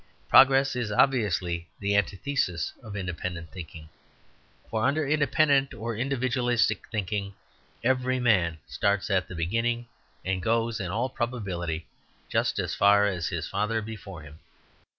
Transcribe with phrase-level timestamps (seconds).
[0.27, 3.87] Progress is obviously the antithesis of independent thinking.
[4.67, 7.35] For under independent or individualistic thinking,
[7.83, 9.85] every man starts at the beginning,
[10.25, 11.85] and goes, in all probability,
[12.29, 14.39] just as far as his father before him.